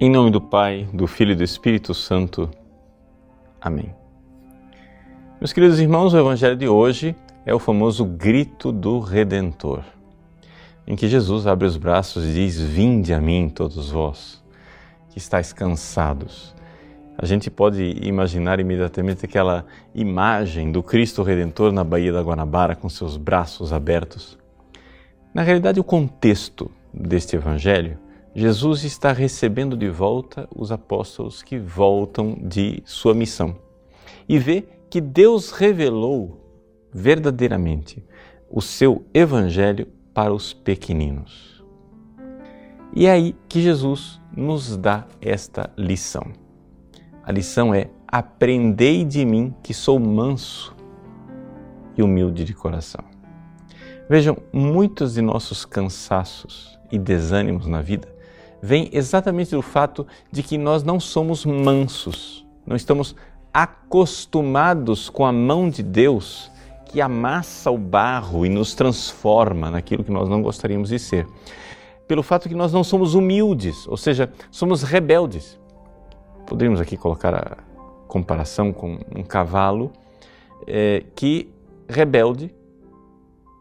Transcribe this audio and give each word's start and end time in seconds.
Em 0.00 0.10
nome 0.10 0.28
do 0.28 0.40
Pai, 0.40 0.88
do 0.92 1.06
Filho 1.06 1.30
e 1.30 1.34
do 1.36 1.44
Espírito 1.44 1.94
Santo. 1.94 2.50
Amém. 3.60 3.94
Meus 5.40 5.52
queridos 5.52 5.78
irmãos, 5.78 6.12
o 6.12 6.18
Evangelho 6.18 6.56
de 6.56 6.66
hoje 6.66 7.14
é 7.46 7.54
o 7.54 7.60
famoso 7.60 8.04
grito 8.04 8.72
do 8.72 8.98
Redentor, 8.98 9.84
em 10.84 10.96
que 10.96 11.06
Jesus 11.06 11.46
abre 11.46 11.68
os 11.68 11.76
braços 11.76 12.24
e 12.24 12.32
diz: 12.32 12.60
Vinde 12.60 13.14
a 13.14 13.20
mim, 13.20 13.48
todos 13.48 13.92
vós, 13.92 14.42
que 15.10 15.18
estáis 15.18 15.52
cansados. 15.52 16.56
A 17.16 17.24
gente 17.24 17.48
pode 17.48 17.96
imaginar 18.02 18.58
imediatamente 18.58 19.24
aquela 19.24 19.64
imagem 19.94 20.72
do 20.72 20.82
Cristo 20.82 21.22
Redentor 21.22 21.70
na 21.70 21.84
Baía 21.84 22.12
da 22.12 22.20
Guanabara 22.20 22.74
com 22.74 22.88
seus 22.88 23.16
braços 23.16 23.72
abertos. 23.72 24.36
Na 25.32 25.42
realidade, 25.42 25.78
o 25.78 25.84
contexto 25.84 26.68
deste 26.92 27.36
Evangelho 27.36 28.02
Jesus 28.36 28.82
está 28.82 29.12
recebendo 29.12 29.76
de 29.76 29.88
volta 29.88 30.48
os 30.52 30.72
apóstolos 30.72 31.40
que 31.40 31.56
voltam 31.56 32.36
de 32.42 32.82
sua 32.84 33.14
missão 33.14 33.56
e 34.28 34.40
vê 34.40 34.64
que 34.90 35.00
Deus 35.00 35.52
revelou 35.52 36.40
verdadeiramente 36.92 38.04
o 38.50 38.60
seu 38.60 39.04
evangelho 39.14 39.86
para 40.12 40.34
os 40.34 40.52
pequeninos. 40.52 41.64
E 42.92 43.06
é 43.06 43.12
aí 43.12 43.36
que 43.48 43.62
Jesus 43.62 44.20
nos 44.36 44.76
dá 44.76 45.06
esta 45.20 45.70
lição. 45.76 46.32
A 47.22 47.30
lição 47.30 47.72
é: 47.72 47.88
aprendei 48.08 49.04
de 49.04 49.24
mim 49.24 49.54
que 49.62 49.72
sou 49.72 50.00
manso 50.00 50.74
e 51.96 52.02
humilde 52.02 52.44
de 52.44 52.52
coração. 52.52 53.04
Vejam, 54.08 54.36
muitos 54.52 55.14
de 55.14 55.22
nossos 55.22 55.64
cansaços 55.64 56.78
e 56.90 56.98
desânimos 56.98 57.66
na 57.66 57.80
vida 57.80 58.13
vem 58.64 58.88
exatamente 58.94 59.50
do 59.50 59.60
fato 59.60 60.06
de 60.32 60.42
que 60.42 60.56
nós 60.56 60.82
não 60.82 60.98
somos 60.98 61.44
mansos, 61.44 62.46
não 62.66 62.74
estamos 62.74 63.14
acostumados 63.52 65.10
com 65.10 65.26
a 65.26 65.30
mão 65.30 65.68
de 65.68 65.82
Deus 65.82 66.50
que 66.86 66.98
amassa 66.98 67.70
o 67.70 67.76
barro 67.76 68.46
e 68.46 68.48
nos 68.48 68.74
transforma 68.74 69.70
naquilo 69.70 70.02
que 70.02 70.10
nós 70.10 70.30
não 70.30 70.40
gostaríamos 70.40 70.88
de 70.88 70.98
ser. 70.98 71.26
Pelo 72.08 72.22
fato 72.22 72.48
que 72.48 72.54
nós 72.54 72.72
não 72.72 72.82
somos 72.82 73.14
humildes, 73.14 73.86
ou 73.86 73.98
seja, 73.98 74.32
somos 74.50 74.82
rebeldes. 74.82 75.60
Poderíamos 76.46 76.80
aqui 76.80 76.96
colocar 76.96 77.34
a 77.34 77.58
comparação 78.08 78.72
com 78.72 78.98
um 79.14 79.22
cavalo 79.22 79.92
é, 80.66 81.04
que 81.14 81.52
rebelde 81.86 82.54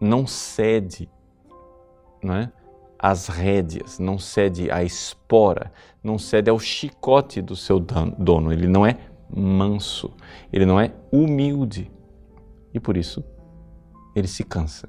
não 0.00 0.26
cede, 0.26 1.06
não 2.22 2.34
é? 2.34 2.50
Às 2.98 3.28
rédeas, 3.28 3.98
não 3.98 4.18
cede 4.18 4.70
à 4.70 4.82
espora, 4.82 5.72
não 6.02 6.18
cede 6.18 6.50
ao 6.50 6.58
chicote 6.58 7.42
do 7.42 7.54
seu 7.54 7.78
dono. 7.80 8.52
Ele 8.52 8.66
não 8.66 8.86
é 8.86 8.98
manso, 9.28 10.12
ele 10.52 10.64
não 10.64 10.80
é 10.80 10.92
humilde. 11.12 11.90
E 12.72 12.80
por 12.80 12.96
isso 12.96 13.24
ele 14.14 14.28
se 14.28 14.44
cansa. 14.44 14.88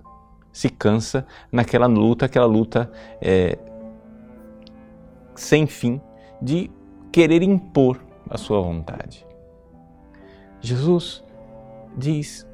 Se 0.52 0.70
cansa 0.70 1.26
naquela 1.52 1.86
luta, 1.86 2.26
aquela 2.26 2.46
luta 2.46 2.92
é, 3.22 3.58
sem 5.36 5.68
fim 5.68 6.02
de 6.42 6.72
querer 7.12 7.44
impor 7.44 8.00
a 8.30 8.38
sua 8.38 8.62
vontade. 8.62 9.26
Jesus 10.60 11.24
diz: 11.96 12.48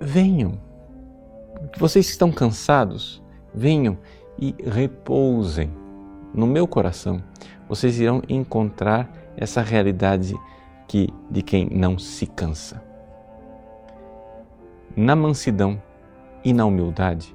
venham, 0.00 0.60
vocês 1.76 2.08
estão 2.08 2.30
cansados, 2.30 3.22
venham 3.54 3.98
e 4.38 4.54
repousem 4.64 5.70
no 6.32 6.46
meu 6.46 6.66
coração, 6.66 7.22
vocês 7.68 7.98
irão 7.98 8.22
encontrar 8.28 9.10
essa 9.36 9.60
realidade 9.62 10.34
que 10.86 11.08
de 11.30 11.42
quem 11.42 11.68
não 11.70 11.98
se 11.98 12.26
cansa. 12.26 12.82
Na 14.96 15.16
mansidão 15.16 15.80
e 16.44 16.52
na 16.52 16.64
humildade, 16.64 17.34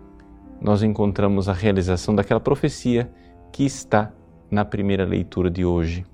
nós 0.62 0.82
encontramos 0.82 1.50
a 1.50 1.54
realização 1.54 2.16
daquela 2.16 2.40
profecia 2.40 3.12
que 3.52 3.66
está 3.66 4.12
na 4.50 4.64
primeira 4.64 5.06
leitura 5.06 5.50
de 5.50 5.66
hoje, 5.66 6.06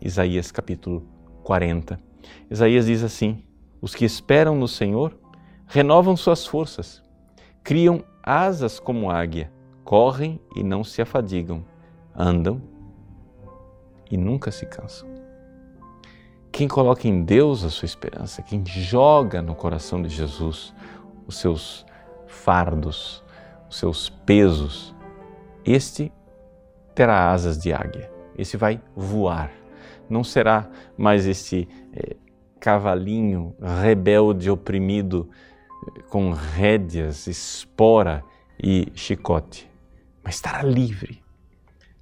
Isaías 0.00 0.50
capítulo 0.50 1.06
40. 1.44 1.98
Isaías 2.50 2.86
diz 2.86 3.02
assim: 3.02 3.44
Os 3.80 3.94
que 3.94 4.04
esperam 4.04 4.56
no 4.56 4.68
Senhor 4.68 5.16
renovam 5.66 6.16
suas 6.16 6.46
forças, 6.46 7.02
criam 7.62 8.02
asas 8.22 8.80
como 8.80 9.10
águia 9.10 9.50
correm 9.88 10.38
e 10.54 10.62
não 10.62 10.84
se 10.84 11.00
afadigam, 11.00 11.64
andam 12.14 12.60
e 14.10 14.18
nunca 14.18 14.50
se 14.50 14.66
cansam. 14.66 15.08
Quem 16.52 16.68
coloca 16.68 17.08
em 17.08 17.24
Deus 17.24 17.64
a 17.64 17.70
sua 17.70 17.86
esperança, 17.86 18.42
quem 18.42 18.62
joga 18.66 19.40
no 19.40 19.54
coração 19.54 20.02
de 20.02 20.10
Jesus 20.10 20.74
os 21.26 21.38
seus 21.38 21.86
fardos, 22.26 23.24
os 23.70 23.78
seus 23.78 24.10
pesos, 24.10 24.94
este 25.64 26.12
terá 26.94 27.30
asas 27.30 27.56
de 27.56 27.72
águia, 27.72 28.12
esse 28.36 28.58
vai 28.58 28.82
voar. 28.94 29.50
Não 30.06 30.22
será 30.22 30.68
mais 30.98 31.26
esse 31.26 31.66
é, 31.94 32.14
cavalinho 32.60 33.56
rebelde, 33.58 34.50
oprimido, 34.50 35.30
com 36.10 36.30
rédeas, 36.30 37.26
espora 37.26 38.22
e 38.62 38.92
chicote 38.94 39.67
mas 40.28 40.34
estará 40.34 40.62
livre. 40.62 41.22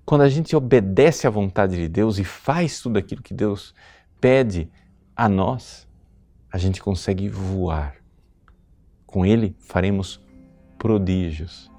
Quando 0.05 0.23
a 0.23 0.29
gente 0.29 0.57
obedece 0.57 1.29
à 1.29 1.31
vontade 1.31 1.77
de 1.77 1.87
Deus 1.87 2.19
e 2.19 2.25
faz 2.25 2.81
tudo 2.81 2.99
aquilo 2.99 3.23
que 3.23 3.33
Deus 3.33 3.73
pede 4.21 4.69
a 5.15 5.29
nós, 5.29 5.87
a 6.51 6.59
gente 6.59 6.83
consegue 6.83 7.29
voar. 7.29 7.95
Com 9.07 9.25
Ele 9.25 9.55
faremos 9.61 10.21
prodígios. 10.77 11.71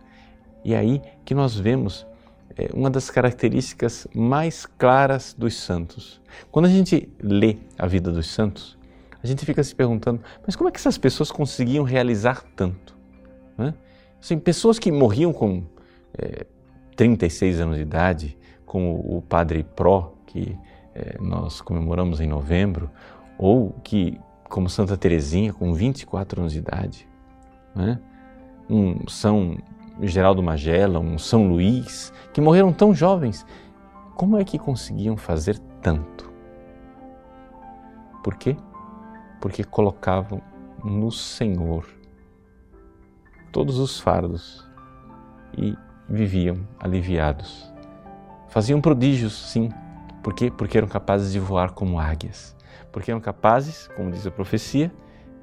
E 0.64 0.74
aí 0.74 1.02
que 1.26 1.36
nós 1.36 1.54
vemos 1.54 2.08
é, 2.56 2.70
uma 2.74 2.90
das 2.90 3.10
características 3.10 4.08
mais 4.16 4.66
claras 4.66 5.36
dos 5.38 5.54
santos. 5.54 6.22
Quando 6.50 6.68
a 6.68 6.70
gente 6.70 7.12
lê 7.22 7.58
a 7.78 7.86
vida 7.86 8.10
dos 8.10 8.28
santos, 8.28 8.78
a 9.22 9.28
gente 9.28 9.46
fica 9.46 9.62
se 9.62 9.76
perguntando, 9.76 10.22
mas 10.46 10.56
como 10.56 10.70
é 10.70 10.72
que 10.72 10.80
essas 10.80 10.98
pessoas 10.98 11.30
conseguiam 11.30 11.84
realizar 11.84 12.42
tanto? 12.56 12.96
Né? 13.58 13.74
Assim, 14.22 14.40
pessoas 14.40 14.80
que 14.80 14.90
morriam 14.94 15.34
com 15.34 15.76
é, 16.18 16.46
36 16.96 17.62
anos 17.62 17.76
de 17.76 17.82
idade, 17.82 18.38
como 18.66 18.96
o 18.96 19.22
Padre 19.22 19.64
Pró, 19.64 20.14
que 20.26 20.58
é, 20.94 21.18
nós 21.20 21.62
comemoramos 21.62 22.20
em 22.20 22.28
novembro, 22.28 22.90
ou 23.38 23.72
que, 23.84 24.20
como 24.50 24.70
Santa 24.70 24.98
Teresinha, 24.98 25.54
com 25.54 25.74
24 25.74 26.42
anos 26.42 26.54
de 26.54 26.60
idade, 26.60 27.08
né? 27.76 28.00
um 28.70 29.08
São 29.08 29.58
Geraldo 30.02 30.44
Magela, 30.44 31.00
um 31.00 31.18
São 31.18 31.48
Luís, 31.48 32.12
que 32.34 32.42
morreram 32.42 32.74
tão 32.74 32.94
jovens. 32.94 33.46
Como 34.16 34.38
é 34.38 34.44
que 34.44 34.60
conseguiam 34.60 35.16
fazer 35.16 35.60
tanto? 35.82 36.32
Por 38.24 38.36
quê? 38.36 38.58
Porque 39.40 39.64
colocavam 39.64 40.42
no 40.84 41.12
Senhor 41.12 41.86
todos 43.52 43.80
os 43.80 44.00
fardos 44.00 44.68
e 45.58 45.76
viviam 46.10 46.68
aliviados. 46.80 47.72
Faziam 48.48 48.80
prodígios, 48.82 49.52
sim. 49.52 49.70
Por 50.24 50.34
quê? 50.34 50.50
Porque 50.50 50.78
eram 50.78 50.88
capazes 50.88 51.32
de 51.32 51.40
voar 51.40 51.72
como 51.72 52.00
águias. 52.00 52.56
Porque 52.92 53.12
eram 53.12 53.20
capazes, 53.20 53.88
como 53.96 54.12
diz 54.12 54.26
a 54.26 54.32
profecia, 54.32 54.92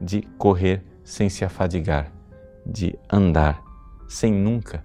de 0.01 0.23
correr 0.39 0.83
sem 1.05 1.29
se 1.29 1.45
afadigar, 1.45 2.11
de 2.65 2.99
andar 3.11 3.63
sem 4.09 4.33
nunca 4.33 4.85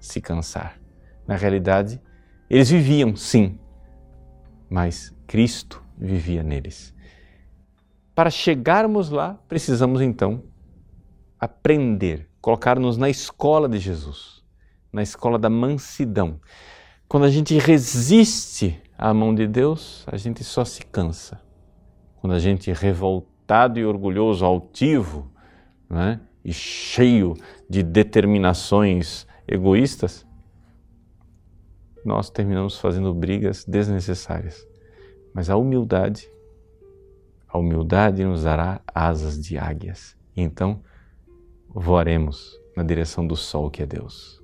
se 0.00 0.20
cansar. 0.20 0.78
Na 1.26 1.36
realidade, 1.36 2.00
eles 2.48 2.70
viviam, 2.70 3.14
sim, 3.16 3.58
mas 4.68 5.14
Cristo 5.26 5.82
vivia 5.96 6.42
neles. 6.42 6.94
Para 8.14 8.30
chegarmos 8.30 9.10
lá, 9.10 9.38
precisamos 9.48 10.00
então 10.00 10.42
aprender, 11.38 12.28
colocar-nos 12.40 12.96
na 12.96 13.08
escola 13.08 13.68
de 13.68 13.78
Jesus 13.78 14.43
na 14.94 15.02
escola 15.02 15.36
da 15.36 15.50
mansidão. 15.50 16.40
Quando 17.08 17.24
a 17.24 17.28
gente 17.28 17.58
resiste 17.58 18.80
à 18.96 19.12
mão 19.12 19.34
de 19.34 19.44
Deus, 19.44 20.04
a 20.06 20.16
gente 20.16 20.44
só 20.44 20.64
se 20.64 20.86
cansa. 20.86 21.40
Quando 22.20 22.32
a 22.32 22.38
gente 22.38 22.70
é 22.70 22.72
revoltado 22.72 23.80
e 23.80 23.84
orgulhoso, 23.84 24.44
altivo, 24.44 25.30
né, 25.90 26.20
e 26.44 26.52
cheio 26.52 27.34
de 27.68 27.82
determinações 27.82 29.26
egoístas, 29.48 30.24
nós 32.04 32.30
terminamos 32.30 32.78
fazendo 32.78 33.12
brigas 33.12 33.64
desnecessárias. 33.64 34.64
Mas 35.34 35.50
a 35.50 35.56
humildade, 35.56 36.30
a 37.48 37.58
humildade 37.58 38.24
nos 38.24 38.44
dará 38.44 38.80
asas 38.86 39.42
de 39.42 39.58
águias. 39.58 40.16
Então 40.36 40.80
voaremos 41.68 42.60
na 42.76 42.84
direção 42.84 43.26
do 43.26 43.34
sol 43.34 43.68
que 43.70 43.82
é 43.82 43.86
Deus. 43.86 44.43